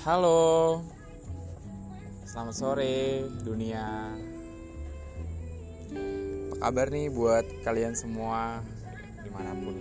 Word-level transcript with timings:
Halo, 0.00 0.80
selamat 2.24 2.56
sore 2.56 3.28
dunia. 3.44 4.16
Apa 6.48 6.56
kabar 6.56 6.88
nih 6.88 7.12
buat 7.12 7.44
kalian 7.60 7.92
semua 7.92 8.64
di 9.20 9.28
mana 9.28 9.52
pun 9.52 9.76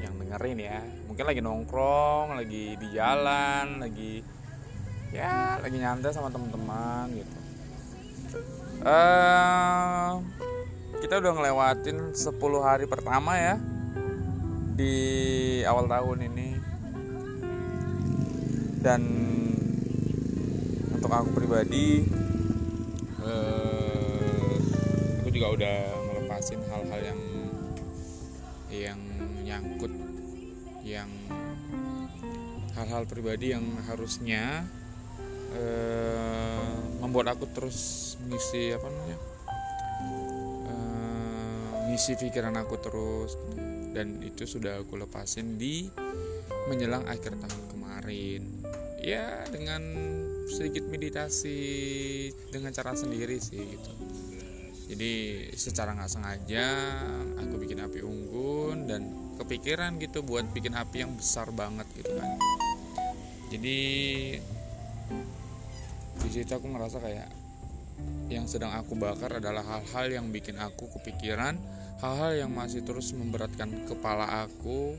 yang 0.00 0.16
dengerin 0.16 0.64
ya? 0.64 0.80
Mungkin 1.04 1.28
lagi 1.28 1.44
nongkrong, 1.44 2.32
lagi 2.32 2.80
di 2.80 2.88
jalan, 2.96 3.84
lagi 3.84 4.24
ya 5.12 5.60
lagi 5.60 5.76
nyantai 5.76 6.16
sama 6.16 6.32
teman-teman 6.32 7.12
gitu. 7.12 7.38
Uh, 8.88 10.24
kita 11.04 11.20
udah 11.20 11.32
ngelewatin 11.36 12.16
10 12.16 12.40
hari 12.64 12.88
pertama 12.88 13.36
ya 13.36 13.60
di 14.80 14.96
awal 15.68 15.84
tahun 15.84 16.24
ini 16.32 16.69
dan 18.80 19.04
untuk 20.96 21.12
aku 21.12 21.30
pribadi 21.36 22.00
eh, 23.20 24.56
aku 25.20 25.28
juga 25.28 25.48
udah 25.52 25.76
melepasin 26.08 26.60
hal-hal 26.72 27.00
yang 27.04 27.20
yang 28.72 29.00
nyangkut 29.44 29.92
yang 30.80 31.12
hal-hal 32.72 33.04
pribadi 33.04 33.52
yang 33.52 33.68
harusnya 33.84 34.64
eh, 35.52 36.72
membuat 37.04 37.36
aku 37.36 37.52
terus 37.52 38.16
mengisi 38.24 38.72
apa 38.72 38.88
namanya 38.88 39.18
eh, 40.72 41.68
ngisi 41.92 42.16
pikiran 42.16 42.56
aku 42.56 42.80
terus 42.80 43.36
dan 43.92 44.24
itu 44.24 44.48
sudah 44.48 44.80
aku 44.80 44.96
lepasin 44.96 45.60
di 45.60 45.84
menjelang 46.70 47.04
akhir 47.04 47.36
tahun 47.36 47.64
kemarin 47.68 48.59
ya 49.00 49.48
dengan 49.48 49.82
sedikit 50.48 50.84
meditasi 50.88 51.58
dengan 52.52 52.72
cara 52.72 52.92
sendiri 52.92 53.40
sih 53.40 53.60
gitu. 53.60 53.92
Jadi 54.90 55.12
secara 55.54 55.94
nggak 55.94 56.10
sengaja 56.10 56.66
aku 57.38 57.62
bikin 57.62 57.78
api 57.78 58.02
unggun 58.02 58.90
dan 58.90 59.02
kepikiran 59.38 59.96
gitu 60.02 60.26
buat 60.26 60.44
bikin 60.50 60.74
api 60.74 61.06
yang 61.06 61.12
besar 61.14 61.48
banget 61.54 61.86
gitu 61.94 62.10
kan. 62.12 62.30
Jadi 63.50 63.78
di 66.20 66.28
situ 66.28 66.52
aku 66.52 66.66
ngerasa 66.68 66.98
kayak 67.00 67.30
yang 68.30 68.46
sedang 68.46 68.70
aku 68.76 68.94
bakar 68.94 69.42
adalah 69.42 69.64
hal-hal 69.66 70.06
yang 70.20 70.26
bikin 70.30 70.58
aku 70.60 70.86
kepikiran 71.00 71.58
hal-hal 72.00 72.46
yang 72.46 72.50
masih 72.54 72.80
terus 72.80 73.12
memberatkan 73.12 73.68
kepala 73.84 74.46
aku 74.46 74.96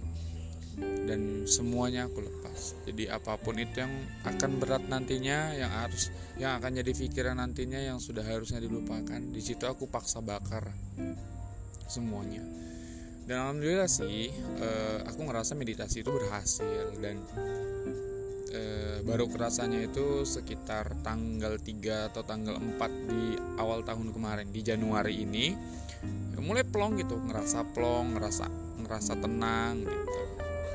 dan 0.80 1.44
semuanya 1.50 2.08
aku 2.08 2.24
lepas. 2.24 2.78
Jadi 2.88 3.10
apa 3.12 3.36
pun 3.36 3.58
itu 3.60 3.84
yang 3.84 3.92
akan 4.24 4.62
berat 4.62 4.84
nantinya 4.88 5.56
yang 5.56 5.72
harus 5.72 6.14
yang 6.40 6.58
akan 6.62 6.80
jadi 6.80 6.92
pikiran 6.96 7.38
nantinya 7.38 7.80
yang 7.82 8.00
sudah 8.00 8.24
harusnya 8.24 8.64
dilupakan 8.64 9.20
di 9.20 9.42
situ 9.44 9.68
aku 9.68 9.92
paksa 9.92 10.24
bakar 10.24 10.72
semuanya. 11.92 12.44
Dan 13.28 13.48
alhamdulillah 13.48 13.92
sih 13.92 14.32
eh, 14.60 15.00
aku 15.04 15.28
ngerasa 15.28 15.54
meditasi 15.60 16.04
itu 16.04 16.12
berhasil. 16.12 16.96
Dan 16.98 17.20
eh, 18.56 18.98
baru 19.04 19.28
kerasanya 19.28 19.84
itu 19.84 20.24
sekitar 20.24 20.96
tanggal 21.04 21.60
3 21.60 22.12
atau 22.14 22.24
tanggal 22.24 22.56
4 22.56 23.12
di 23.12 23.36
awal 23.60 23.84
tahun 23.84 24.16
kemarin 24.16 24.48
di 24.50 24.62
Januari 24.64 25.22
ini 25.22 25.54
mulai 26.42 26.66
plong 26.66 26.98
gitu. 26.98 27.20
Ngerasa 27.22 27.70
plong 27.76 28.18
ngerasa 28.18 28.46
ngerasa 28.82 29.14
tenang 29.22 29.86
gitu 29.86 30.31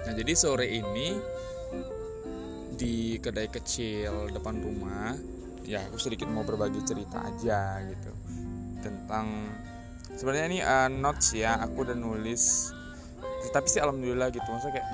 Nah 0.06 0.12
jadi 0.14 0.32
sore 0.38 0.70
ini 0.70 1.18
di 2.76 3.16
kedai 3.18 3.48
kecil 3.50 4.30
depan 4.30 4.60
rumah 4.60 5.16
ya 5.66 5.82
aku 5.88 5.98
sedikit 5.98 6.28
mau 6.30 6.44
berbagi 6.44 6.78
cerita 6.84 7.24
aja 7.24 7.80
gitu 7.82 8.12
tentang 8.84 9.50
sebenarnya 10.12 10.46
ini 10.46 10.58
uh, 10.60 10.86
notes 10.92 11.32
ya 11.32 11.56
aku 11.58 11.88
udah 11.88 11.96
nulis 11.96 12.70
tapi 13.50 13.66
sih 13.66 13.80
alhamdulillah 13.80 14.28
gitu 14.30 14.46
maksudnya 14.46 14.78
kayak 14.78 14.88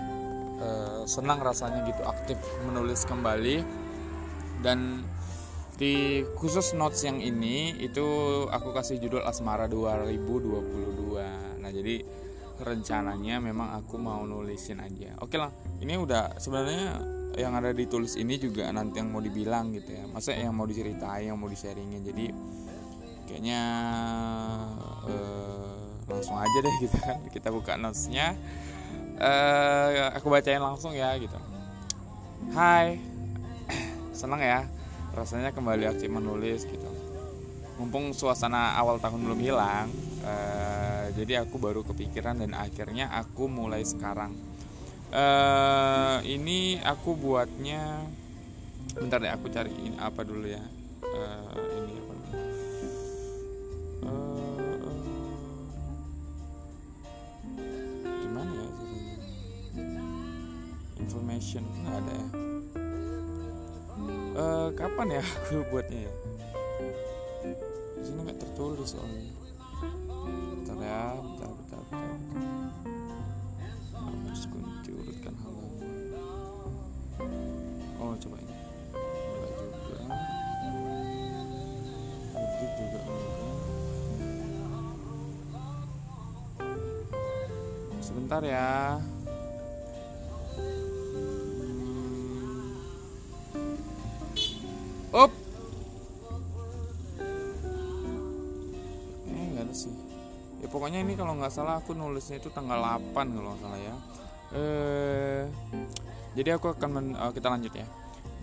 uh, 0.62 1.02
senang 1.04 1.40
rasanya 1.42 1.82
gitu 1.88 2.02
aktif 2.04 2.38
menulis 2.68 3.02
kembali. 3.08 3.64
Dan 4.62 5.02
di 5.74 6.22
khusus 6.38 6.78
notes 6.78 7.02
yang 7.02 7.18
ini 7.18 7.74
itu 7.82 8.06
aku 8.46 8.70
kasih 8.70 9.02
judul 9.02 9.26
Asmara 9.26 9.66
2022 9.66 11.58
nah 11.58 11.70
jadi 11.74 12.06
rencananya 12.62 13.42
memang 13.42 13.74
aku 13.76 13.98
mau 13.98 14.22
nulisin 14.22 14.78
aja. 14.78 15.18
Oke 15.18 15.36
lah 15.36 15.50
ini 15.82 15.98
udah 15.98 16.38
sebenarnya 16.38 17.02
yang 17.34 17.56
ada 17.56 17.72
ditulis 17.72 18.14
ini 18.20 18.36
juga 18.36 18.68
nanti 18.70 19.00
yang 19.02 19.10
mau 19.10 19.20
dibilang 19.20 19.74
gitu 19.74 19.90
ya. 19.92 20.04
Masa 20.08 20.36
yang 20.36 20.54
mau 20.54 20.64
diceritain 20.64 21.32
yang 21.32 21.38
mau 21.38 21.50
di 21.50 21.58
sharingin 21.58 22.02
jadi 22.06 22.30
kayaknya 23.26 23.60
uh, 25.08 25.74
langsung 26.06 26.38
aja 26.38 26.58
deh 26.62 26.74
gitu 26.86 26.96
kan. 27.02 27.18
Kita 27.34 27.48
buka 27.50 27.74
notesnya. 27.74 28.38
Uh, 29.18 30.10
aku 30.16 30.32
bacain 30.32 30.62
langsung 30.62 30.94
ya 30.94 31.14
gitu. 31.18 31.36
Hai. 32.54 33.02
Senang 34.18 34.42
ya 34.42 34.66
rasanya 35.12 35.52
kembali 35.52 35.84
aktif 35.88 36.08
menulis 36.08 36.64
gitu. 36.64 36.88
Mumpung 37.80 38.12
suasana 38.12 38.76
awal 38.76 39.00
tahun 39.00 39.24
belum 39.24 39.40
hilang 39.40 39.88
uh, 40.24 40.71
jadi 41.12 41.44
aku 41.44 41.60
baru 41.60 41.84
kepikiran 41.84 42.40
dan 42.40 42.56
akhirnya 42.56 43.12
aku 43.12 43.44
mulai 43.44 43.84
sekarang. 43.84 44.32
Uh, 45.12 46.24
ini 46.24 46.80
aku 46.80 47.12
buatnya 47.12 48.00
bentar 48.96 49.20
deh 49.20 49.28
aku 49.28 49.52
cariin 49.52 50.00
apa 50.00 50.24
dulu 50.24 50.48
ya. 50.48 50.64
Uh, 51.04 51.52
ini 51.76 51.92
apa 52.00 52.14
uh, 54.08 54.88
gimana 58.24 58.50
ya 58.56 58.68
information 60.96 61.60
nggak 61.84 61.96
ada 62.00 62.12
ya? 62.16 62.26
Uh, 64.32 64.68
kapan 64.80 65.20
ya 65.20 65.22
aku 65.44 65.60
buatnya 65.68 66.08
ya? 66.08 66.12
Di 68.00 68.00
sini 68.00 68.18
nggak 68.24 68.40
tertulis 68.40 68.96
soalnya 68.96 69.41
sebentar 88.32 88.48
ya. 88.48 88.96
Up. 95.12 95.32
pokoknya 100.72 101.04
ini 101.04 101.20
kalau 101.20 101.36
nggak 101.36 101.52
salah 101.52 101.84
aku 101.84 101.92
nulisnya 101.92 102.40
itu 102.40 102.48
tanggal 102.48 102.80
8 102.80 103.12
kalau 103.12 103.52
nggak 103.52 103.60
salah 103.60 103.76
ya 103.76 103.96
eh 104.56 105.44
jadi 106.32 106.56
aku 106.56 106.72
akan 106.72 106.88
men, 106.88 107.06
uh, 107.12 107.28
kita 107.28 107.52
lanjut 107.52 107.76
ya 107.76 107.84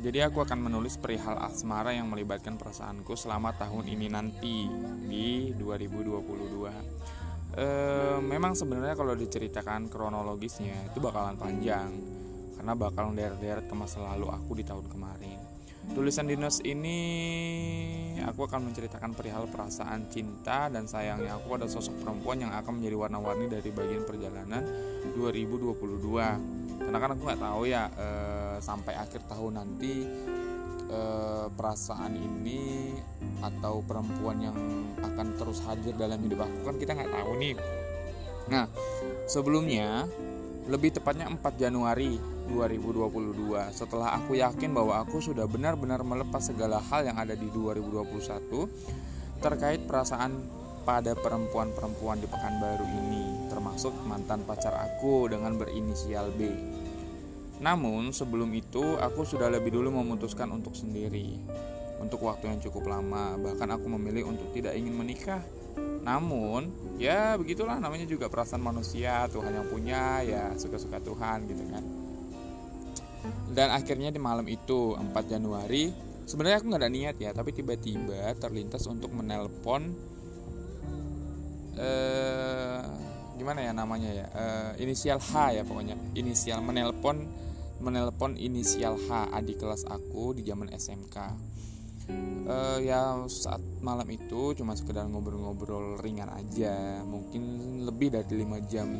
jadi 0.05 0.29
aku 0.29 0.45
akan 0.45 0.69
menulis 0.69 1.01
perihal 1.01 1.41
asmara 1.41 1.89
yang 1.89 2.05
melibatkan 2.05 2.53
perasaanku 2.53 3.17
selama 3.17 3.57
tahun 3.57 3.81
ini 3.97 4.13
nanti 4.13 4.69
di 5.09 5.57
2022 5.57 7.18
Uh, 7.49 8.21
memang 8.21 8.53
sebenarnya 8.53 8.93
kalau 8.93 9.17
diceritakan 9.17 9.89
kronologisnya 9.89 10.85
itu 10.85 11.01
bakalan 11.01 11.33
panjang 11.33 11.89
karena 12.53 12.73
bakal 12.77 13.09
deret-deret 13.09 13.65
ke 13.65 13.73
masa 13.73 14.05
lalu 14.05 14.29
aku 14.29 14.53
di 14.53 14.61
tahun 14.61 14.85
kemarin 14.85 15.49
Tulisan 15.89 16.29
dinas 16.29 16.61
ini 16.61 17.01
aku 18.21 18.45
akan 18.45 18.69
menceritakan 18.69 19.17
perihal 19.17 19.49
perasaan 19.49 20.05
cinta 20.11 20.69
dan 20.69 20.85
sayangnya 20.85 21.33
aku 21.33 21.57
pada 21.57 21.65
sosok 21.65 22.05
perempuan 22.05 22.45
yang 22.45 22.53
akan 22.53 22.77
menjadi 22.77 22.95
warna-warni 22.99 23.49
dari 23.49 23.73
bagian 23.73 24.05
perjalanan 24.05 24.61
2022. 25.17 25.81
Karena 26.77 26.97
kan 27.01 27.09
aku 27.17 27.21
nggak 27.25 27.41
tahu 27.41 27.61
ya 27.65 27.89
e, 27.89 28.07
sampai 28.61 28.93
akhir 29.01 29.25
tahun 29.25 29.53
nanti 29.57 30.05
e, 30.89 31.01
perasaan 31.53 32.17
ini 32.17 32.97
atau 33.39 33.79
perempuan 33.85 34.41
yang 34.43 34.57
akan 34.99 35.37
terus 35.39 35.63
hadir 35.63 35.95
dalam 35.95 36.19
hidup 36.19 36.43
aku 36.43 36.57
kan 36.67 36.75
kita 36.75 36.91
nggak 36.97 37.13
tahu 37.13 37.31
nih. 37.39 37.55
Nah 38.49 38.65
sebelumnya 39.29 40.09
lebih 40.69 40.93
tepatnya 40.93 41.25
4 41.29 41.41
Januari 41.57 42.21
2022 42.49 43.73
setelah 43.73 44.17
aku 44.17 44.37
yakin 44.37 44.73
bahwa 44.73 45.01
aku 45.01 45.21
sudah 45.21 45.45
benar-benar 45.49 46.01
melepas 46.05 46.45
segala 46.45 46.81
hal 46.89 47.05
yang 47.05 47.17
ada 47.17 47.33
di 47.33 47.49
2021 47.49 49.41
terkait 49.41 49.81
perasaan 49.85 50.33
pada 50.85 51.13
perempuan-perempuan 51.13 52.17
di 52.17 52.27
Pekanbaru 52.29 52.85
ini 52.85 53.49
termasuk 53.49 53.93
mantan 54.05 54.41
pacar 54.45 54.73
aku 54.73 55.29
dengan 55.29 55.57
berinisial 55.57 56.33
B 56.33 56.49
namun 57.59 58.15
sebelum 58.15 58.47
itu 58.55 58.95
aku 58.95 59.27
sudah 59.27 59.51
lebih 59.51 59.75
dulu 59.75 59.91
memutuskan 59.91 60.47
untuk 60.55 60.75
sendiri. 60.75 61.35
Untuk 61.99 62.23
waktu 62.23 62.47
yang 62.47 62.63
cukup 62.63 62.87
lama 62.87 63.35
bahkan 63.35 63.67
aku 63.75 63.91
memilih 63.99 64.31
untuk 64.31 64.55
tidak 64.55 64.79
ingin 64.79 64.95
menikah. 64.95 65.43
Namun 65.99 66.95
ya 66.95 67.35
begitulah 67.35 67.75
namanya 67.75 68.07
juga 68.07 68.31
perasaan 68.31 68.63
manusia 68.63 69.27
Tuhan 69.27 69.51
yang 69.51 69.67
punya 69.67 70.23
ya 70.23 70.43
suka-suka 70.55 71.03
Tuhan 71.03 71.43
gitu 71.51 71.63
kan. 71.67 71.83
Dan 73.51 73.75
akhirnya 73.75 74.15
di 74.15 74.19
malam 74.23 74.47
itu 74.47 74.95
4 74.95 75.11
Januari 75.27 76.09
sebenarnya 76.29 76.61
aku 76.61 76.65
nggak 76.69 76.81
ada 76.85 76.93
niat 76.93 77.15
ya 77.17 77.33
tapi 77.33 77.49
tiba-tiba 77.57 78.37
terlintas 78.37 78.85
untuk 78.85 79.09
menelpon 79.09 79.89
eh, 81.73 82.81
gimana 83.33 83.65
ya 83.65 83.73
namanya 83.73 84.09
ya 84.13 84.27
eh, 84.29 84.71
inisial 84.85 85.17
H 85.17 85.57
ya 85.57 85.65
pokoknya 85.65 85.97
inisial 86.13 86.61
menelpon 86.61 87.25
menelpon 87.79 88.35
inisial 88.35 88.99
H 89.09 89.31
adik 89.33 89.63
kelas 89.63 89.87
aku 89.87 90.35
di 90.35 90.43
zaman 90.47 90.71
SMK 90.71 91.17
uh, 92.49 92.77
ya 92.81 93.23
saat 93.29 93.61
malam 93.79 94.07
itu 94.09 94.57
cuma 94.57 94.73
sekedar 94.73 95.05
ngobrol-ngobrol 95.05 96.01
ringan 96.01 96.29
aja 96.33 97.01
mungkin 97.05 97.41
lebih 97.85 98.13
dari 98.13 98.33
lima 98.41 98.59
jam. 98.65 98.97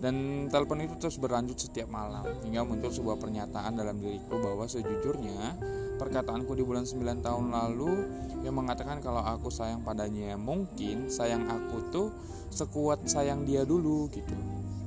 Dan 0.00 0.48
telepon 0.48 0.80
itu 0.80 0.96
terus 0.96 1.20
berlanjut 1.20 1.60
setiap 1.60 1.92
malam 1.92 2.24
hingga 2.40 2.64
muncul 2.64 2.88
sebuah 2.88 3.20
pernyataan 3.20 3.76
dalam 3.76 4.00
diriku 4.00 4.40
bahwa 4.40 4.64
sejujurnya 4.64 5.60
perkataanku 6.00 6.56
di 6.56 6.64
bulan 6.64 6.88
9 6.88 7.20
tahun 7.20 7.52
lalu 7.52 8.08
yang 8.40 8.56
mengatakan 8.56 9.04
kalau 9.04 9.20
aku 9.20 9.52
sayang 9.52 9.84
padanya 9.84 10.40
mungkin 10.40 11.12
sayang 11.12 11.44
aku 11.52 11.92
tuh 11.92 12.08
sekuat 12.48 13.04
sayang 13.04 13.44
dia 13.44 13.68
dulu 13.68 14.08
gitu. 14.08 14.32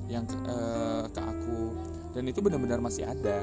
Yang 0.10 0.34
uh, 0.50 1.06
ke 1.14 1.22
aku 1.22 1.58
dan 2.14 2.24
itu 2.30 2.40
benar-benar 2.40 2.80
masih 2.80 3.10
ada 3.10 3.42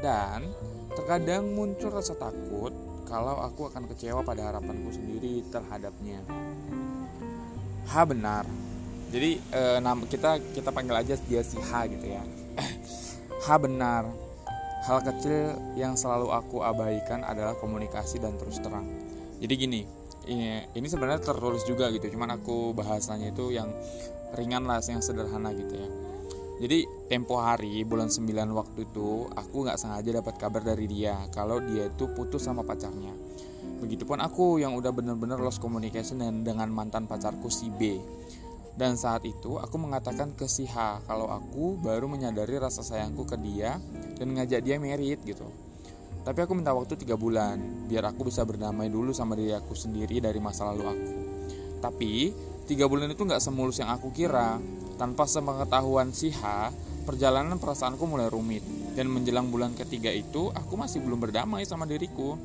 dan 0.00 0.48
terkadang 0.96 1.52
muncul 1.52 1.92
rasa 1.92 2.16
takut 2.16 2.72
kalau 3.04 3.40
aku 3.40 3.68
akan 3.68 3.88
kecewa 3.88 4.20
pada 4.20 4.52
harapanku 4.52 4.92
sendiri 4.92 5.40
terhadapnya. 5.48 6.20
H 7.88 7.94
benar. 8.04 8.44
Jadi 9.08 9.40
e, 9.40 9.62
nama 9.80 10.04
kita 10.04 10.36
kita 10.52 10.68
panggil 10.68 11.00
aja 11.00 11.14
dia 11.24 11.40
si 11.40 11.56
H 11.56 11.72
gitu 11.88 12.04
ya. 12.04 12.20
H 13.44 13.48
benar. 13.56 14.04
Hal 14.84 15.00
kecil 15.04 15.56
yang 15.76 15.96
selalu 15.96 16.32
aku 16.32 16.64
abaikan 16.64 17.24
adalah 17.24 17.56
komunikasi 17.56 18.20
dan 18.20 18.36
terus 18.36 18.60
terang. 18.60 18.88
Jadi 19.40 19.54
gini, 19.56 19.80
ini, 20.28 20.64
ini 20.72 20.86
sebenarnya 20.88 21.20
tertulis 21.20 21.60
juga 21.68 21.92
gitu, 21.92 22.08
cuman 22.16 22.40
aku 22.40 22.72
bahasanya 22.72 23.28
itu 23.28 23.52
yang 23.52 23.68
ringan 24.32 24.64
lah, 24.64 24.80
yang 24.80 25.04
sederhana 25.04 25.52
gitu 25.52 25.76
ya 25.76 25.88
jadi 26.58 26.90
tempo 27.06 27.38
hari 27.38 27.86
bulan 27.86 28.10
9 28.10 28.26
waktu 28.50 28.90
itu 28.90 29.30
aku 29.30 29.56
nggak 29.62 29.78
sengaja 29.78 30.10
dapat 30.18 30.34
kabar 30.42 30.62
dari 30.66 30.90
dia 30.90 31.14
kalau 31.30 31.62
dia 31.62 31.86
itu 31.86 32.10
putus 32.18 32.42
sama 32.42 32.66
pacarnya. 32.66 33.14
Begitupun 33.78 34.18
aku 34.18 34.58
yang 34.58 34.74
udah 34.74 34.90
bener-bener 34.90 35.38
lost 35.38 35.62
communication 35.62 36.18
dengan 36.42 36.66
mantan 36.74 37.06
pacarku 37.06 37.46
si 37.46 37.70
B. 37.70 38.02
Dan 38.74 38.98
saat 38.98 39.22
itu 39.26 39.58
aku 39.58 39.74
mengatakan 39.78 40.34
ke 40.34 40.46
si 40.50 40.66
H 40.66 41.02
kalau 41.06 41.30
aku 41.30 41.78
baru 41.78 42.10
menyadari 42.10 42.58
rasa 42.58 42.82
sayangku 42.82 43.26
ke 43.26 43.38
dia 43.38 43.78
dan 44.18 44.34
ngajak 44.34 44.62
dia 44.62 44.82
merit 44.82 45.22
gitu. 45.22 45.46
Tapi 46.26 46.38
aku 46.42 46.58
minta 46.58 46.74
waktu 46.74 46.98
tiga 46.98 47.14
bulan 47.14 47.86
biar 47.86 48.10
aku 48.10 48.26
bisa 48.26 48.42
berdamai 48.42 48.90
dulu 48.90 49.14
sama 49.14 49.38
diri 49.38 49.54
aku 49.54 49.78
sendiri 49.78 50.18
dari 50.18 50.42
masa 50.42 50.74
lalu 50.74 50.84
aku. 50.90 51.10
Tapi 51.78 52.34
tiga 52.68 52.84
bulan 52.84 53.08
itu 53.08 53.24
nggak 53.24 53.40
semulus 53.40 53.80
yang 53.80 53.88
aku 53.88 54.12
kira 54.12 54.60
tanpa 55.00 55.24
sepengetahuan 55.24 56.12
si 56.12 56.28
H, 56.28 56.68
perjalanan 57.08 57.56
perasaanku 57.56 58.04
mulai 58.04 58.28
rumit 58.28 58.60
dan 58.92 59.08
menjelang 59.08 59.48
bulan 59.48 59.72
ketiga 59.72 60.12
itu 60.12 60.52
aku 60.52 60.76
masih 60.76 61.00
belum 61.00 61.16
berdamai 61.16 61.64
sama 61.64 61.88
diriku. 61.88 62.36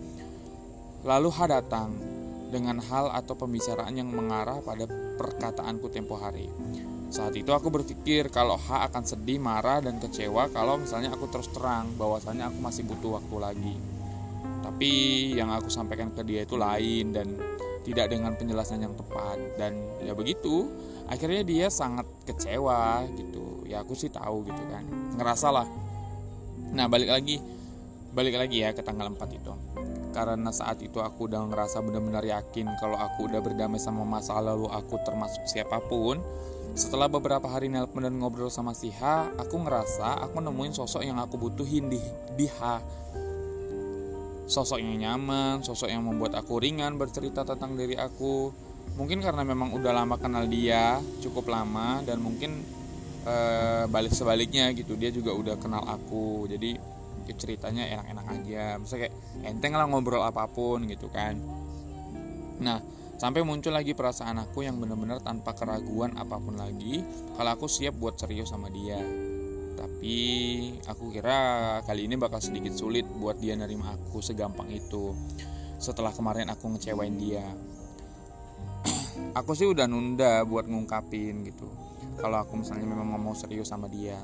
Lalu 1.03 1.29
H 1.35 1.39
datang 1.51 1.91
dengan 2.47 2.79
hal 2.79 3.11
atau 3.11 3.35
pembicaraan 3.35 3.91
yang 3.91 4.07
mengarah 4.07 4.63
pada 4.63 4.87
perkataanku 5.19 5.91
tempo 5.91 6.15
hari. 6.15 6.47
Saat 7.11 7.35
itu 7.35 7.51
aku 7.51 7.67
berpikir 7.67 8.31
kalau 8.31 8.55
H 8.55 8.87
akan 8.87 9.03
sedih, 9.03 9.43
marah, 9.43 9.83
dan 9.83 9.99
kecewa 9.99 10.47
kalau 10.55 10.79
misalnya 10.79 11.11
aku 11.11 11.27
terus 11.27 11.51
terang 11.51 11.91
bahwasanya 11.99 12.47
aku 12.47 12.63
masih 12.63 12.87
butuh 12.87 13.19
waktu 13.19 13.35
lagi. 13.43 13.75
Tapi 14.63 14.91
yang 15.35 15.51
aku 15.51 15.67
sampaikan 15.67 16.15
ke 16.15 16.23
dia 16.23 16.47
itu 16.47 16.55
lain 16.55 17.11
dan 17.11 17.27
tidak 17.83 18.09
dengan 18.09 18.33
penjelasan 18.33 18.81
yang 18.81 18.95
tepat. 18.95 19.37
Dan 19.59 19.77
ya 20.01 20.15
begitu 20.15 20.71
akhirnya 21.07 21.43
dia 21.43 21.67
sangat 21.69 22.07
kecewa 22.25 23.05
gitu. 23.13 23.67
Ya 23.67 23.83
aku 23.83 23.93
sih 23.93 24.09
tahu 24.09 24.47
gitu 24.47 24.63
kan 24.71 24.83
ngerasa 25.19 25.47
lah. 25.51 25.67
Nah 26.73 26.89
balik 26.89 27.11
lagi 27.11 27.37
balik 28.13 28.37
lagi 28.37 28.61
ya 28.63 28.71
ke 28.71 28.81
tanggal 28.81 29.11
4 29.11 29.19
itu. 29.39 29.53
Karena 30.13 30.53
saat 30.53 30.77
itu 30.85 31.01
aku 31.01 31.25
udah 31.25 31.49
ngerasa 31.49 31.81
benar-benar 31.81 32.21
yakin 32.21 32.69
kalau 32.77 32.95
aku 33.01 33.25
udah 33.25 33.41
berdamai 33.41 33.81
sama 33.81 34.05
masa 34.05 34.37
lalu 34.37 34.69
aku 34.69 35.01
termasuk 35.01 35.41
siapa 35.49 35.81
pun. 35.89 36.21
Setelah 36.73 37.05
beberapa 37.05 37.45
hari 37.45 37.69
nelpon 37.69 38.01
dan 38.01 38.17
ngobrol 38.17 38.49
sama 38.49 38.73
si 38.73 38.89
H, 38.89 39.29
aku 39.37 39.61
ngerasa 39.61 40.25
aku 40.25 40.41
nemuin 40.41 40.73
sosok 40.73 41.05
yang 41.05 41.21
aku 41.21 41.37
butuhin 41.37 41.85
di, 41.85 42.01
di 42.33 42.49
H. 42.49 42.81
Sosok 44.43 44.79
yang 44.83 44.99
nyaman, 44.99 45.63
sosok 45.63 45.87
yang 45.87 46.03
membuat 46.03 46.35
aku 46.35 46.59
ringan 46.59 46.99
bercerita 46.99 47.47
tentang 47.47 47.79
diri 47.79 47.95
aku, 47.95 48.51
mungkin 48.99 49.23
karena 49.23 49.47
memang 49.47 49.71
udah 49.71 49.91
lama 49.95 50.19
kenal 50.19 50.45
dia 50.45 50.99
cukup 51.23 51.47
lama 51.47 52.03
dan 52.03 52.19
mungkin 52.19 52.61
e, 53.23 53.35
balik 53.87 54.11
sebaliknya 54.11 54.69
gitu 54.75 54.99
dia 54.99 55.09
juga 55.09 55.31
udah 55.31 55.55
kenal 55.55 55.87
aku. 55.87 56.45
Jadi 56.51 56.75
ceritanya 57.39 57.87
enak-enak 57.87 58.25
aja. 58.35 58.65
Misalnya 58.77 59.07
kayak 59.07 59.15
enteng 59.47 59.73
lah 59.79 59.87
ngobrol 59.87 60.21
apa 60.21 60.43
pun 60.51 60.83
gitu 60.91 61.07
kan. 61.07 61.39
Nah 62.59 62.83
sampai 63.23 63.39
muncul 63.47 63.71
lagi 63.71 63.95
perasaan 63.95 64.43
aku 64.43 64.67
yang 64.67 64.75
benar-benar 64.75 65.23
tanpa 65.23 65.55
keraguan 65.55 66.11
apa 66.19 66.35
pun 66.35 66.59
lagi 66.59 66.99
kalau 67.39 67.55
aku 67.55 67.71
siap 67.71 67.95
buat 67.95 68.19
serius 68.19 68.51
sama 68.51 68.67
dia 68.67 68.99
tapi 70.03 70.19
aku 70.83 71.15
kira 71.15 71.79
kali 71.87 72.11
ini 72.11 72.19
bakal 72.19 72.43
sedikit 72.43 72.75
sulit 72.75 73.07
buat 73.07 73.39
dia 73.39 73.55
nerima 73.55 73.95
aku 73.95 74.19
segampang 74.19 74.67
itu. 74.67 75.15
Setelah 75.79 76.11
kemarin 76.11 76.51
aku 76.51 76.75
ngecewain 76.75 77.15
dia. 77.15 77.47
Aku 79.39 79.55
sih 79.55 79.63
udah 79.63 79.87
nunda 79.87 80.43
buat 80.43 80.67
ngungkapin 80.67 81.47
gitu. 81.47 81.71
Kalau 82.19 82.35
aku 82.35 82.59
misalnya 82.59 82.83
memang 82.83 83.15
mau 83.15 83.31
serius 83.31 83.71
sama 83.71 83.87
dia 83.87 84.19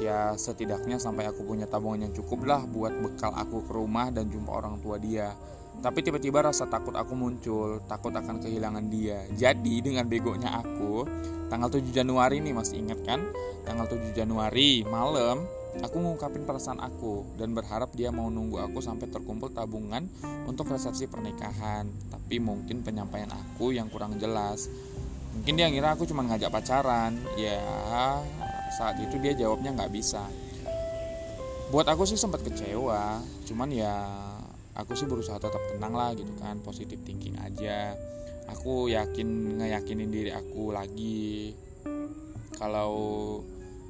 ya 0.00 0.32
setidaknya 0.32 0.96
sampai 0.96 1.28
aku 1.28 1.44
punya 1.44 1.68
tabungan 1.68 2.08
yang 2.08 2.16
cukup 2.16 2.48
lah 2.48 2.64
buat 2.64 2.96
bekal 2.96 3.36
aku 3.36 3.68
ke 3.68 3.72
rumah 3.76 4.08
dan 4.08 4.32
jumpa 4.32 4.48
orang 4.48 4.80
tua 4.80 4.96
dia. 4.96 5.36
Tapi 5.84 6.00
tiba-tiba 6.00 6.40
rasa 6.40 6.64
takut 6.72 6.96
aku 6.96 7.12
muncul 7.12 7.84
takut 7.84 8.16
akan 8.16 8.40
kehilangan 8.40 8.88
dia. 8.88 9.28
Jadi 9.36 9.84
dengan 9.84 10.08
begonya 10.08 10.56
aku 10.56 11.04
tanggal 11.52 11.68
7 11.68 11.84
Januari 11.92 12.40
nih 12.40 12.56
masih 12.56 12.80
ingat 12.80 13.04
kan 13.04 13.20
tanggal 13.68 13.84
7 13.84 14.16
Januari 14.16 14.88
malam 14.88 15.44
Aku 15.80 16.04
ngungkapin 16.04 16.44
perasaan 16.44 16.84
aku 16.84 17.24
dan 17.40 17.56
berharap 17.56 17.96
dia 17.96 18.12
mau 18.12 18.28
nunggu 18.28 18.60
aku 18.60 18.84
sampai 18.84 19.08
terkumpul 19.08 19.48
tabungan 19.56 20.04
untuk 20.44 20.68
resepsi 20.68 21.08
pernikahan. 21.08 21.88
Tapi 22.12 22.36
mungkin 22.44 22.84
penyampaian 22.84 23.32
aku 23.32 23.72
yang 23.72 23.88
kurang 23.88 24.20
jelas. 24.20 24.68
Mungkin 25.32 25.56
dia 25.56 25.72
ngira 25.72 25.96
aku 25.96 26.04
cuma 26.04 26.28
ngajak 26.28 26.52
pacaran. 26.52 27.16
Ya, 27.40 27.56
saat 28.76 29.00
itu 29.00 29.16
dia 29.16 29.32
jawabnya 29.32 29.72
nggak 29.72 29.96
bisa. 29.96 30.20
Buat 31.72 31.88
aku 31.88 32.04
sih 32.04 32.20
sempat 32.20 32.44
kecewa, 32.44 33.24
cuman 33.48 33.72
ya 33.72 33.96
aku 34.76 34.92
sih 34.92 35.08
berusaha 35.08 35.40
tetap 35.40 35.72
tenang 35.72 35.96
lah 35.96 36.12
gitu 36.12 36.36
kan, 36.36 36.60
positif 36.60 37.00
thinking 37.00 37.40
aja. 37.40 37.96
Aku 38.50 38.90
yakin 38.90 39.60
ngeyakinin 39.62 40.10
diri 40.10 40.30
aku 40.34 40.74
lagi. 40.74 41.54
Kalau 42.58 42.92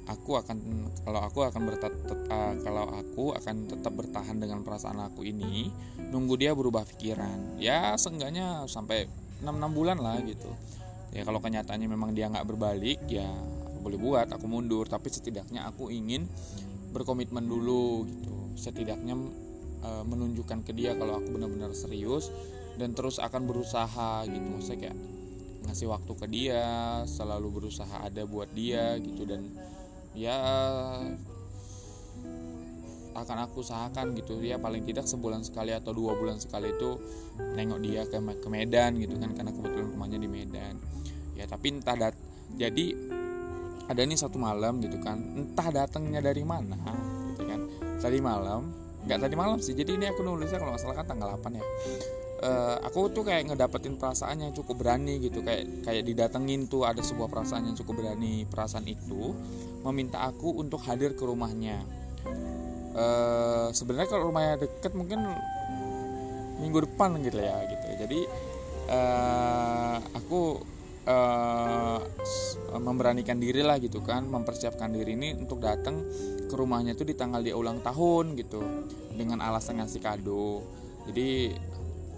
aku 0.09 0.31
akan 0.39 0.57
kalau 1.07 1.21
aku 1.23 1.39
akan 1.47 1.63
bertat, 1.69 1.95
uh, 2.29 2.55
kalau 2.61 2.85
aku 2.91 3.25
akan 3.37 3.71
tetap 3.71 3.93
bertahan 3.95 4.37
dengan 4.39 4.67
perasaan 4.67 4.99
aku 5.01 5.23
ini 5.23 5.71
nunggu 6.11 6.37
dia 6.37 6.53
berubah 6.53 6.85
pikiran. 6.85 7.57
Ya 7.63 7.95
seenggaknya 7.97 8.67
sampai 8.67 9.07
6-6 9.43 9.77
bulan 9.77 9.99
lah 10.03 10.19
gitu. 10.23 10.51
Ya 11.13 11.23
kalau 11.29 11.41
kenyataannya 11.45 11.89
memang 11.89 12.17
dia 12.17 12.33
nggak 12.33 12.49
berbalik 12.49 13.05
ya 13.07 13.29
boleh 13.83 13.99
buat 13.99 14.29
aku 14.31 14.47
mundur. 14.47 14.87
Tapi 14.89 15.09
setidaknya 15.11 15.69
aku 15.69 15.89
ingin 15.93 16.27
berkomitmen 16.93 17.45
dulu 17.47 18.05
gitu. 18.09 18.37
Setidaknya 18.57 19.17
uh, 19.83 20.05
menunjukkan 20.07 20.65
ke 20.65 20.73
dia 20.73 20.95
kalau 20.95 21.19
aku 21.19 21.35
benar-benar 21.35 21.75
serius 21.75 22.31
dan 22.77 22.97
terus 22.97 23.21
akan 23.21 23.43
berusaha 23.45 24.25
gitu. 24.29 24.47
Maksudnya 24.49 24.79
kayak 24.89 24.99
ngasih 25.63 25.87
waktu 25.89 26.13
ke 26.19 26.27
dia 26.27 26.65
selalu 27.07 27.63
berusaha 27.63 28.03
ada 28.03 28.23
buat 28.25 28.51
dia 28.53 28.97
gitu. 28.99 29.29
Dan 29.29 29.53
ya 30.17 30.37
akan 33.13 33.37
aku 33.45 33.61
usahakan 33.61 34.17
gitu. 34.17 34.41
Ya 34.41 34.57
paling 34.57 34.89
tidak 34.89 35.05
sebulan 35.05 35.45
sekali 35.45 35.77
atau 35.77 35.93
dua 35.93 36.17
bulan 36.17 36.41
sekali 36.41 36.73
itu 36.73 36.97
nengok 37.39 37.81
dia 37.85 38.03
ke, 38.09 38.17
ke 38.19 38.49
Medan 38.49 38.97
gitu 38.99 39.15
kan. 39.21 39.31
Karena 39.37 39.53
kebetulan 39.53 39.87
rumahnya 39.93 40.19
di 40.19 40.29
Medan. 40.29 40.75
Ya 41.37 41.45
tapi 41.45 41.77
entah 41.77 41.97
dat 41.97 42.15
jadi 42.57 42.95
ada 43.89 44.01
nih 44.05 44.17
satu 44.17 44.41
malam 44.41 44.81
gitu 44.81 44.97
kan. 45.05 45.21
Entah 45.37 45.69
datangnya 45.69 46.25
dari 46.25 46.43
mana 46.43 46.79
gitu 47.37 47.45
kan. 47.45 47.61
Tadi 48.01 48.19
malam 48.19 48.73
nggak 49.03 49.19
tadi 49.19 49.35
malam 49.35 49.59
sih. 49.61 49.75
Jadi 49.77 49.99
ini 49.99 50.07
aku 50.09 50.25
nulisnya 50.25 50.63
kalau 50.63 50.75
nggak 50.75 50.83
salah 50.83 50.97
kan 50.99 51.07
tanggal 51.07 51.35
8 51.37 51.59
ya 51.59 51.67
uh, 52.43 52.77
aku 52.83 53.09
tuh 53.15 53.23
kayak 53.25 53.49
ngedapetin 53.49 53.97
perasaan 53.97 54.43
yang 54.43 54.53
cukup 54.53 54.83
berani 54.83 55.23
gitu. 55.23 55.41
Kayak 55.41 55.87
kayak 55.87 56.03
didatengin 56.05 56.67
tuh 56.67 56.85
ada 56.85 57.01
sebuah 57.01 57.31
perasaan 57.31 57.71
yang 57.71 57.77
cukup 57.79 58.03
berani 58.03 58.45
perasaan 58.45 58.85
itu 58.85 59.33
meminta 59.87 60.23
aku 60.27 60.59
untuk 60.59 60.83
hadir 60.85 61.15
ke 61.15 61.23
rumahnya. 61.23 61.81
Uh, 62.93 63.73
sebenarnya 63.73 64.09
kalau 64.11 64.29
rumahnya 64.29 64.69
deket 64.69 64.93
mungkin 64.93 65.25
minggu 66.61 66.85
depan 66.91 67.17
gitu 67.25 67.41
ya 67.41 67.57
gitu. 67.67 67.87
Jadi 68.05 68.21
uh, 68.93 69.97
aku 70.15 70.61
uh, 71.09 71.99
memberanikan 72.79 73.41
diri 73.41 73.65
lah 73.65 73.81
gitu 73.83 74.05
kan 74.05 74.29
mempersiapkan 74.29 74.93
diri 74.93 75.17
ini 75.17 75.35
untuk 75.35 75.59
datang 75.65 76.05
ke 76.47 76.55
rumahnya 76.55 76.93
itu 76.93 77.03
di 77.09 77.17
tanggal 77.17 77.41
dia 77.41 77.57
ulang 77.57 77.81
tahun 77.81 78.37
gitu 78.39 78.61
dengan 79.17 79.41
alasan 79.41 79.81
ngasih 79.81 80.01
kado. 80.05 80.63
Jadi 81.09 81.51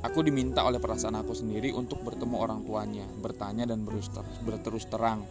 aku 0.04 0.20
diminta 0.20 0.61
oleh 0.61 0.76
perasaan 0.76 1.16
aku 1.16 1.32
sendiri 1.32 1.73
untuk 1.73 2.04
bertemu 2.04 2.37
orang 2.37 2.61
tuanya 2.68 3.08
bertanya 3.25 3.64
dan 3.64 3.88
berterus 4.44 4.84
terang. 4.87 5.25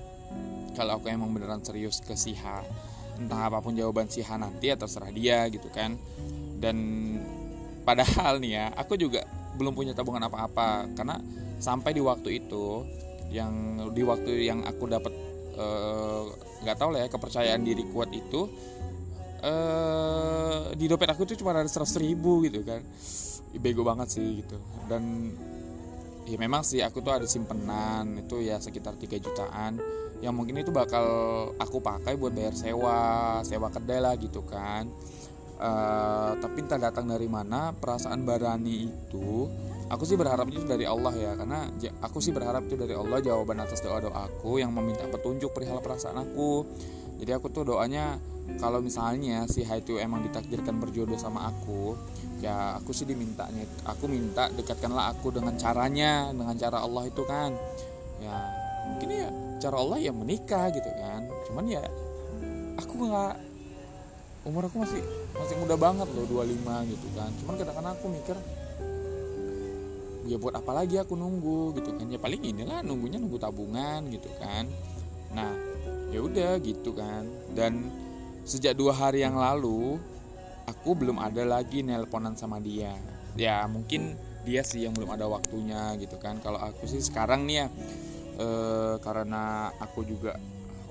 Kalau 0.73 0.97
aku 0.97 1.13
emang 1.13 1.29
beneran 1.29 1.61
serius 1.61 2.01
ke 2.01 2.17
Siha 2.17 2.65
entah 3.13 3.45
apa 3.45 3.61
pun 3.61 3.77
jawaban 3.77 4.09
Siha 4.09 4.41
nanti 4.41 4.73
atau 4.73 4.89
serah 4.89 5.13
dia 5.13 5.45
gitu 5.53 5.69
kan. 5.69 5.93
Dan 6.57 6.77
padahal 7.85 8.41
nih 8.41 8.51
ya 8.57 8.65
aku 8.73 8.97
juga 8.97 9.21
belum 9.53 9.77
punya 9.77 9.93
tabungan 9.93 10.25
apa-apa. 10.25 10.89
Karena 10.97 11.21
sampai 11.61 11.93
di 11.93 12.01
waktu 12.01 12.41
itu 12.41 12.81
yang 13.29 13.53
di 13.93 14.01
waktu 14.01 14.49
yang 14.49 14.65
aku 14.65 14.89
dapat 14.89 15.13
eh, 15.57 16.21
nggak 16.65 16.75
uh, 16.77 16.79
tahu 16.81 16.89
lah 16.93 16.99
ya 17.05 17.07
kepercayaan 17.09 17.61
diri 17.65 17.85
kuat 17.89 18.09
itu 18.13 18.45
uh, 19.41 20.69
di 20.77 20.85
dompet 20.85 21.09
aku 21.09 21.25
tuh 21.25 21.37
cuma 21.41 21.57
ada 21.57 21.65
seratus 21.65 21.97
ribu 21.97 22.45
gitu 22.45 22.61
kan 22.61 22.85
bego 23.59 23.85
banget 23.85 24.09
sih 24.17 24.41
gitu. 24.41 24.57
Dan 24.89 25.33
ya 26.23 26.37
memang 26.39 26.63
sih 26.63 26.79
aku 26.79 27.03
tuh 27.03 27.13
ada 27.19 27.27
simpenan 27.27 28.17
itu 28.23 28.41
ya 28.41 28.57
sekitar 28.57 28.97
3 28.97 29.19
jutaan. 29.19 29.77
Yang 30.23 30.33
mungkin 30.33 30.55
itu 30.63 30.71
bakal 30.71 31.05
aku 31.59 31.83
pakai 31.83 32.15
buat 32.15 32.31
bayar 32.31 32.55
sewa 32.55 33.39
sewa 33.43 33.67
kedai 33.69 33.99
lah 33.99 34.15
gitu 34.15 34.41
kan. 34.47 34.87
Uh, 35.63 36.35
tapi 36.43 36.65
entah 36.65 36.81
datang 36.81 37.07
dari 37.07 37.29
mana 37.29 37.71
perasaan 37.71 38.27
barani 38.27 38.89
itu 38.89 39.47
aku 39.87 40.03
sih 40.03 40.17
berharap 40.17 40.49
itu 40.49 40.63
dari 40.63 40.87
Allah 40.87 41.13
ya. 41.13 41.31
Karena 41.35 41.67
aku 42.01 42.23
sih 42.23 42.31
berharap 42.31 42.65
itu 42.65 42.79
dari 42.79 42.95
Allah 42.95 43.19
jawaban 43.19 43.61
atas 43.61 43.83
doa 43.83 43.99
doa 43.99 44.31
aku 44.31 44.63
yang 44.63 44.71
meminta 44.71 45.05
petunjuk 45.11 45.51
perihal 45.51 45.83
perasaan 45.83 46.17
aku. 46.23 46.65
Jadi 47.19 47.31
aku 47.35 47.47
tuh 47.51 47.63
doanya 47.67 48.17
kalau 48.59 48.83
misalnya 48.83 49.47
si 49.47 49.63
Hai 49.63 49.79
itu 49.83 49.95
emang 49.99 50.23
ditakdirkan 50.27 50.79
berjodoh 50.79 51.15
sama 51.19 51.47
aku 51.47 51.95
ya 52.43 52.75
aku 52.75 52.91
sih 52.91 53.07
dimintanya 53.07 53.63
aku 53.87 54.11
minta 54.11 54.51
dekatkanlah 54.51 55.15
aku 55.15 55.31
dengan 55.31 55.55
caranya 55.55 56.27
dengan 56.35 56.55
cara 56.59 56.83
Allah 56.83 57.07
itu 57.07 57.23
kan. 57.23 57.55
Ya 58.19 58.35
mungkin 58.83 59.07
ya 59.15 59.27
cara 59.63 59.79
Allah 59.79 59.97
ya 60.03 60.11
menikah 60.11 60.67
gitu 60.75 60.91
kan. 60.91 61.23
Cuman 61.47 61.65
ya 61.71 61.83
aku 62.75 62.91
nggak 62.99 63.35
umur 64.43 64.67
aku 64.67 64.83
masih 64.83 64.99
masih 65.39 65.55
muda 65.55 65.79
banget 65.79 66.07
loh 66.11 66.27
25 66.27 66.91
gitu 66.91 67.07
kan. 67.15 67.31
Cuman 67.39 67.53
kadang-kadang 67.55 67.93
aku 67.95 68.07
mikir 68.11 68.35
ya 70.23 70.39
buat 70.39 70.55
apa 70.55 70.71
lagi 70.83 70.99
aku 70.99 71.15
nunggu 71.15 71.79
gitu 71.79 71.95
kan. 71.95 72.11
Ya 72.11 72.19
paling 72.19 72.43
inilah 72.43 72.83
nunggunya 72.83 73.23
nunggu 73.23 73.39
tabungan 73.39 74.03
gitu 74.11 74.27
kan. 74.35 74.67
Nah 75.31 75.51
ya 76.11 76.19
udah 76.19 76.59
gitu 76.59 76.91
kan. 76.91 77.23
Dan 77.55 78.02
sejak 78.43 78.75
dua 78.75 78.91
hari 78.91 79.23
yang 79.23 79.39
lalu 79.39 79.97
aku 80.67 80.95
belum 80.95 81.19
ada 81.19 81.43
lagi 81.43 81.83
nelponan 81.83 82.35
sama 82.35 82.59
dia. 82.59 82.95
Ya 83.39 83.63
mungkin 83.65 84.15
dia 84.43 84.61
sih 84.61 84.83
yang 84.83 84.93
belum 84.93 85.15
ada 85.15 85.27
waktunya 85.27 85.95
gitu 85.99 86.19
kan. 86.19 86.39
Kalau 86.43 86.59
aku 86.59 86.87
sih 86.87 86.99
sekarang 86.99 87.47
nih 87.47 87.65
ya 87.65 87.67
e, 88.37 88.47
karena 88.99 89.71
aku 89.79 90.03
juga 90.03 90.37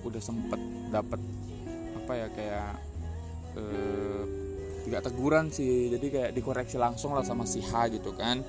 udah 0.02 0.22
sempet 0.22 0.60
dapet 0.90 1.20
apa 2.02 2.12
ya 2.18 2.26
kayak 2.32 2.72
e, 3.56 3.62
tidak 4.88 5.00
teguran 5.12 5.52
sih. 5.52 5.92
Jadi 5.92 6.06
kayak 6.08 6.30
dikoreksi 6.32 6.80
langsung 6.80 7.12
lah 7.12 7.24
sama 7.24 7.44
si 7.44 7.60
H 7.60 7.92
gitu 7.92 8.16
kan. 8.16 8.40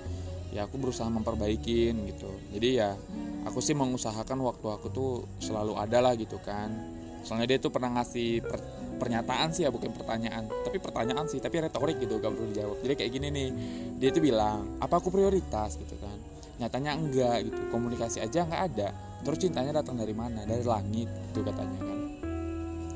Ya 0.55 0.69
aku 0.69 0.79
berusaha 0.79 1.09
memperbaikin 1.11 2.07
gitu. 2.07 2.31
Jadi 2.55 2.69
ya 2.79 2.95
aku 3.43 3.59
sih 3.59 3.75
mengusahakan 3.75 4.39
waktu 4.47 4.67
aku 4.69 4.87
tuh 4.89 5.11
selalu 5.43 5.75
ada 5.75 5.99
lah 5.99 6.15
gitu 6.15 6.39
kan 6.39 7.02
soalnya 7.23 7.55
dia 7.55 7.57
tuh 7.57 7.71
pernah 7.71 7.95
ngasih 7.99 8.43
per, 8.43 8.59
pernyataan 8.99 9.49
sih 9.55 9.63
ya 9.65 9.71
bukan 9.71 9.95
pertanyaan. 9.95 10.47
Tapi 10.47 10.77
pertanyaan 10.77 11.25
sih 11.27 11.39
tapi 11.39 11.63
retorik 11.63 11.97
gitu 11.97 12.19
gak 12.19 12.31
perlu 12.35 12.47
dijawab. 12.51 12.77
Jadi 12.83 12.93
kayak 12.99 13.11
gini 13.11 13.27
nih 13.31 13.49
dia 13.97 14.09
tuh 14.11 14.21
bilang 14.23 14.77
apa 14.83 14.99
aku 14.99 15.09
prioritas? 15.09 15.79
Gitu 15.79 15.95
kan. 15.97 16.17
Nyatanya 16.59 16.91
enggak 16.99 17.37
gitu 17.49 17.59
komunikasi 17.71 18.21
aja 18.21 18.45
nggak 18.45 18.63
ada. 18.75 18.89
Terus 19.23 19.37
cintanya 19.39 19.79
datang 19.79 19.95
dari 19.95 20.11
mana? 20.11 20.43
Dari 20.43 20.63
langit 20.67 21.07
itu 21.07 21.39
katanya 21.41 21.79
kan. 21.79 21.99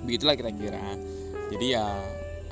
Begitulah 0.03 0.35
kira-kira. 0.35 0.95
Jadi 1.47 1.65
ya 1.71 1.87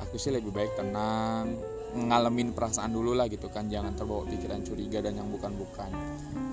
aku 0.00 0.16
sih 0.16 0.32
lebih 0.32 0.52
baik 0.52 0.76
tenang 0.76 1.52
ngalamin 1.96 2.52
perasaan 2.52 2.92
dulu 2.92 3.16
lah 3.16 3.28
gitu 3.28 3.48
kan. 3.52 3.68
Jangan 3.68 3.96
terbawa 3.96 4.24
pikiran 4.28 4.64
curiga 4.64 5.04
dan 5.04 5.16
yang 5.16 5.28
bukan-bukan. 5.28 5.92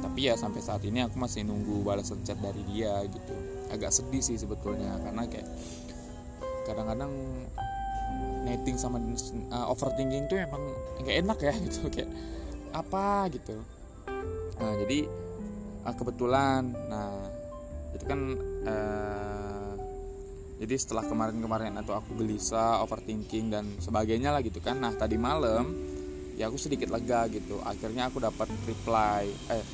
Tapi 0.03 0.19
ya 0.31 0.35
sampai 0.35 0.59
saat 0.59 0.83
ini 0.83 1.03
aku 1.03 1.15
masih 1.15 1.47
nunggu 1.47 1.83
balasan 1.83 2.19
chat 2.23 2.35
dari 2.39 2.59
dia 2.67 3.03
gitu 3.07 3.35
agak 3.73 3.91
sedih 3.91 4.21
sih 4.21 4.37
sebetulnya 4.37 5.01
karena 5.01 5.25
kayak 5.25 5.47
kadang-kadang 6.63 7.11
netting 8.43 8.77
sama 8.77 8.99
uh, 9.51 9.71
overthinking 9.71 10.27
tuh 10.27 10.37
emang 10.39 10.61
nggak 11.01 11.17
enak 11.23 11.39
ya 11.41 11.53
gitu 11.65 11.89
kayak 11.89 12.11
apa 12.73 13.29
gitu. 13.33 13.57
Nah 14.59 14.71
jadi 14.83 15.09
uh, 15.87 15.95
kebetulan 15.95 16.61
nah 16.91 17.13
itu 17.93 18.05
kan 18.05 18.19
uh, 18.67 19.73
jadi 20.63 20.75
setelah 20.79 21.03
kemarin-kemarin 21.03 21.75
atau 21.75 21.97
aku 21.97 22.15
gelisah 22.23 22.79
overthinking 22.85 23.51
dan 23.51 23.65
sebagainya 23.81 24.31
lah 24.31 24.39
gitu 24.45 24.63
kan. 24.63 24.79
Nah 24.79 24.93
tadi 24.95 25.19
malam 25.19 25.73
ya 26.39 26.47
aku 26.47 26.57
sedikit 26.59 26.91
lega 26.91 27.27
gitu. 27.31 27.59
Akhirnya 27.63 28.07
aku 28.07 28.23
dapat 28.23 28.47
reply 28.67 29.27
eh 29.51 29.65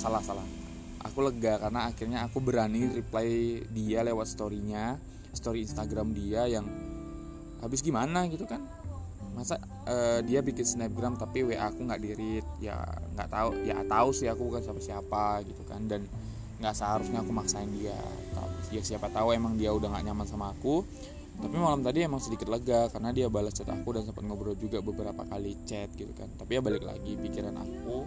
salah 0.00 0.22
salah 0.24 0.63
aku 1.04 1.18
lega 1.20 1.60
karena 1.60 1.80
akhirnya 1.86 2.18
aku 2.24 2.40
berani 2.40 2.88
reply 2.88 3.60
dia 3.70 4.00
lewat 4.00 4.26
storynya 4.26 4.96
story 5.36 5.66
Instagram 5.66 6.16
dia 6.16 6.48
yang 6.48 6.64
habis 7.60 7.84
gimana 7.84 8.24
gitu 8.30 8.48
kan. 8.48 8.64
Masa 9.34 9.58
uh, 9.90 10.22
dia 10.22 10.40
bikin 10.46 10.62
snapgram 10.62 11.18
tapi 11.18 11.42
wa 11.42 11.58
aku 11.66 11.84
nggak 11.84 12.00
dirit 12.00 12.46
ya 12.62 12.78
nggak 13.18 13.28
tahu 13.28 13.50
ya 13.66 13.82
tahu 13.82 14.08
sih 14.14 14.30
aku 14.30 14.46
bukan 14.46 14.62
siapa 14.62 14.80
siapa 14.80 15.24
gitu 15.44 15.62
kan. 15.66 15.84
Dan 15.90 16.06
nggak 16.62 16.74
seharusnya 16.74 17.20
aku 17.20 17.30
maksain 17.34 17.68
dia. 17.74 17.98
Ya 18.72 18.80
siapa 18.82 19.10
tahu 19.10 19.34
emang 19.34 19.58
dia 19.58 19.74
udah 19.74 19.90
nggak 19.90 20.04
nyaman 20.06 20.26
sama 20.26 20.54
aku. 20.54 20.86
Tapi 21.34 21.56
malam 21.58 21.82
tadi 21.82 22.06
emang 22.06 22.22
sedikit 22.22 22.46
lega 22.46 22.86
karena 22.94 23.10
dia 23.10 23.26
balas 23.26 23.58
chat 23.58 23.66
aku 23.66 23.98
dan 23.98 24.06
sempat 24.06 24.22
ngobrol 24.22 24.54
juga 24.54 24.78
beberapa 24.78 25.26
kali 25.26 25.58
chat 25.66 25.90
gitu 25.98 26.14
kan. 26.14 26.30
Tapi 26.38 26.58
ya 26.58 26.60
balik 26.62 26.86
lagi 26.86 27.18
pikiran 27.18 27.58
aku 27.58 28.06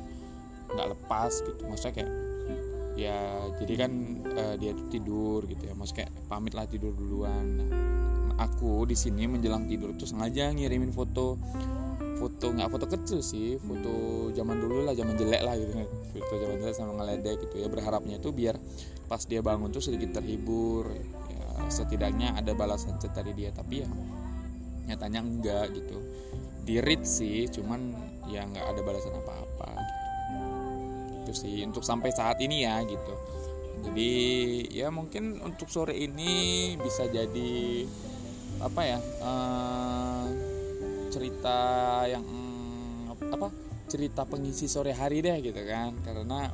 nggak 0.72 0.88
lepas 0.96 1.44
gitu. 1.44 1.68
Maksudnya 1.68 1.94
kayak 2.04 2.12
ya 2.98 3.46
jadi 3.62 3.86
kan 3.86 3.92
uh, 4.25 4.56
dia 4.58 4.74
tuh 4.74 4.89
tidur 4.89 5.46
gitu 5.46 5.70
ya. 5.70 5.74
Mas 5.77 5.94
kayak 5.94 6.10
pamit 6.25 6.58
lah 6.58 6.66
tidur 6.66 6.92
duluan. 6.98 7.46
Nah, 7.62 7.70
aku 8.42 8.89
di 8.89 8.98
sini 8.98 9.30
menjelang 9.30 9.70
tidur 9.70 9.94
tuh 9.94 10.10
sengaja 10.10 10.50
ngirimin 10.50 10.89
foto 10.89 11.38
foto 12.18 12.50
nggak 12.50 12.70
foto 12.74 12.86
kecil 12.89 13.22
sih 13.22 13.62
foto 13.62 13.94
zaman 14.34 14.58
dulu 14.58 14.89
lah 14.89 14.98
zaman 14.98 15.13
jelek 15.13 15.42
lah 15.46 15.54
gitu. 15.54 15.72
Foto 16.18 16.34
zaman 16.42 16.58
jelek 16.58 16.75
sama 16.75 16.98
ngeledek 16.98 17.46
gitu 17.46 17.62
ya. 17.62 17.70
Berharapnya 17.70 18.18
tuh 18.18 18.34
biar 18.34 18.58
pas 19.06 19.22
dia 19.30 19.46
bangun 19.46 19.70
tuh 19.70 19.86
sedikit 19.86 20.18
terhibur. 20.18 20.89
Ya 21.30 21.70
setidaknya 21.70 22.34
ada 22.34 22.58
balasan 22.58 22.98
chat 22.98 23.13
dari 23.13 23.38
dia. 23.38 23.54
Tapi 23.54 23.86
ya 23.86 23.89
nyatanya 24.89 25.22
enggak 25.22 25.70
gitu. 25.77 26.01
Di 26.66 26.82
read 26.82 27.06
sih 27.06 27.46
cuman 27.54 27.94
ya 28.27 28.44
nggak 28.44 28.66
ada 28.75 28.82
balasan 28.84 29.13
apa-apa 29.13 29.76
gitu 31.27 31.36
sih 31.36 31.60
untuk 31.67 31.84
sampai 31.84 32.15
saat 32.15 32.39
ini 32.39 32.63
ya 32.63 32.79
gitu. 32.88 33.13
Jadi 33.84 34.12
ya 34.72 34.88
mungkin 34.88 35.43
untuk 35.43 35.67
sore 35.67 35.91
ini 35.91 36.74
bisa 36.79 37.03
jadi 37.12 37.84
apa 38.63 38.81
ya 38.88 39.00
uh, 39.19 40.25
cerita 41.12 41.60
yang 42.07 42.24
um, 43.12 43.27
apa 43.27 43.51
cerita 43.91 44.24
pengisi 44.24 44.72
sore 44.72 44.96
hari 44.96 45.19
deh 45.19 45.36
gitu 45.43 45.60
kan. 45.67 45.91
Karena 46.00 46.48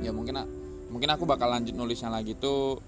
ya 0.00 0.16
mungkin 0.16 0.40
mungkin 0.88 1.10
aku 1.12 1.28
bakal 1.28 1.52
lanjut 1.52 1.76
nulisnya 1.76 2.08
lagi 2.08 2.32
tuh 2.40 2.80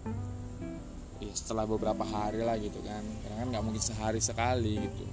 ya 1.21 1.33
setelah 1.37 1.68
beberapa 1.68 2.09
hari 2.09 2.40
lah 2.40 2.56
gitu 2.56 2.80
kan. 2.80 3.04
Karena 3.04 3.37
kan 3.44 3.49
nggak 3.52 3.64
mungkin 3.68 3.85
sehari 3.85 4.25
sekali 4.25 4.80
gitu. 4.80 5.04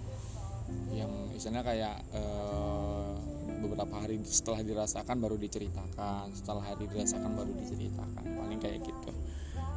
Yang 0.95 1.11
misalnya 1.35 1.61
kayak 1.67 1.95
uh, 2.15 3.30
beberapa 3.61 4.01
hari 4.01 4.17
setelah 4.25 4.65
dirasakan 4.65 5.21
baru 5.21 5.37
diceritakan 5.37 6.33
setelah 6.33 6.65
hari 6.65 6.89
dirasakan 6.89 7.31
baru 7.37 7.51
diceritakan 7.53 8.23
paling 8.25 8.59
kayak 8.59 8.81
gitu. 8.81 9.11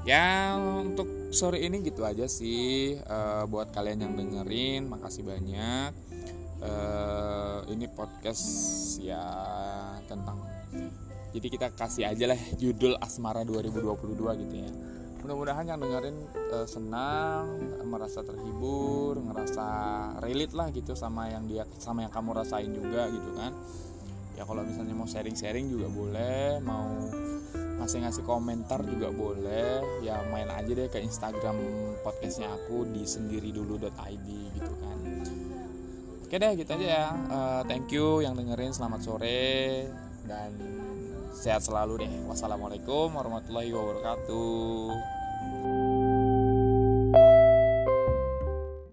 Ya 0.05 0.57
untuk 0.61 1.33
sore 1.33 1.65
ini 1.65 1.81
gitu 1.81 2.05
aja 2.05 2.29
sih 2.29 2.97
uh, 3.09 3.49
buat 3.49 3.73
kalian 3.73 4.05
yang 4.05 4.13
dengerin 4.17 4.89
makasih 4.89 5.25
banyak. 5.25 5.93
Uh, 6.65 7.61
ini 7.69 7.85
podcast 7.93 8.97
ya 8.97 9.21
tentang 10.09 10.41
jadi 11.35 11.47
kita 11.51 11.67
kasih 11.75 12.09
aja 12.09 12.31
lah 12.31 12.41
judul 12.57 12.95
Asmara 13.03 13.43
2022 13.43 14.43
gitu 14.47 14.55
ya. 14.55 14.71
Mudah-mudahan 15.25 15.67
yang 15.67 15.81
dengerin 15.83 16.17
uh, 16.53 16.69
senang 16.69 17.59
merasa 17.89 18.23
terhibur 18.23 19.19
ngerasa 19.19 19.67
relate 20.25 20.55
lah 20.57 20.73
gitu 20.73 20.97
sama 20.97 21.29
yang 21.29 21.45
dia 21.45 21.69
sama 21.77 22.09
yang 22.09 22.13
kamu 22.13 22.33
rasain 22.35 22.73
juga 22.73 23.07
gitu 23.13 23.31
kan. 23.37 23.53
Ya 24.35 24.43
kalau 24.43 24.67
misalnya 24.67 24.95
mau 24.99 25.07
sharing-sharing 25.07 25.71
juga 25.71 25.87
boleh 25.93 26.59
mau 26.65 26.91
ngasih-ngasih 27.55 28.25
komentar 28.27 28.83
juga 28.83 29.13
boleh. 29.13 30.03
Ya 30.03 30.19
main 30.33 30.51
aja 30.51 30.73
deh 30.73 30.89
ke 30.91 30.99
Instagram 31.05 31.55
podcastnya 32.03 32.51
aku 32.51 32.89
di 32.91 33.05
sendiri 33.07 33.53
dulu.id 33.55 34.29
gitu 34.57 34.73
kan. 34.81 34.99
Oke 36.25 36.35
deh 36.41 36.53
gitu 36.59 36.71
aja 36.75 36.87
ya. 36.89 37.07
Uh, 37.31 37.63
thank 37.69 37.93
you 37.93 38.25
yang 38.25 38.35
dengerin 38.35 38.75
selamat 38.75 39.07
sore 39.07 39.87
dan 40.27 40.51
sehat 41.31 41.63
selalu 41.63 42.03
deh. 42.03 42.13
Wassalamualaikum 42.27 43.13
warahmatullahi 43.15 43.71
wabarakatuh 43.71 45.14